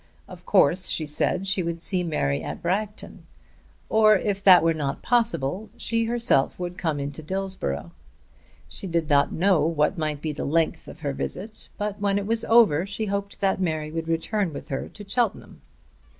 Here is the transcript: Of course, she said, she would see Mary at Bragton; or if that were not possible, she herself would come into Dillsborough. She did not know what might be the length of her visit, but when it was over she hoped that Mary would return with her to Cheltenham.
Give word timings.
Of 0.27 0.47
course, 0.47 0.87
she 0.87 1.05
said, 1.05 1.45
she 1.45 1.61
would 1.61 1.79
see 1.79 2.03
Mary 2.03 2.41
at 2.41 2.59
Bragton; 2.63 3.27
or 3.87 4.17
if 4.17 4.43
that 4.43 4.63
were 4.63 4.73
not 4.73 5.03
possible, 5.03 5.69
she 5.77 6.05
herself 6.05 6.57
would 6.59 6.75
come 6.75 6.99
into 6.99 7.21
Dillsborough. 7.21 7.91
She 8.67 8.87
did 8.87 9.11
not 9.11 9.31
know 9.31 9.63
what 9.67 9.99
might 9.99 10.19
be 10.19 10.31
the 10.31 10.43
length 10.43 10.87
of 10.87 11.01
her 11.01 11.13
visit, 11.13 11.69
but 11.77 11.99
when 12.01 12.17
it 12.17 12.25
was 12.25 12.43
over 12.45 12.83
she 12.87 13.05
hoped 13.05 13.41
that 13.41 13.61
Mary 13.61 13.91
would 13.91 14.07
return 14.07 14.53
with 14.53 14.69
her 14.69 14.89
to 14.89 15.07
Cheltenham. 15.07 15.61